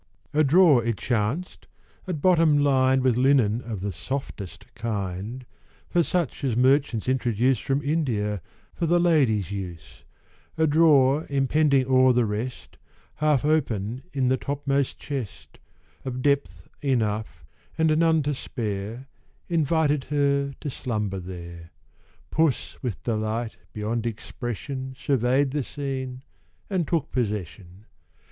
[0.33, 1.67] A drawer, it chanced,
[2.07, 5.45] at bottom lined With linen of the softest kind,
[5.93, 8.41] With such as merchants introduce From India,
[8.73, 10.03] for the ladies' use,
[10.57, 12.79] A drawer impending o'er the rest,
[13.17, 15.59] Half open in the topmost chest,
[16.03, 17.45] Of depth enough,
[17.77, 19.05] and none to spare,
[19.49, 21.69] Invited her to slumber there;
[22.31, 26.23] Puss with delight beyond expression, Survey'd the scene,
[26.71, 27.85] and took possession.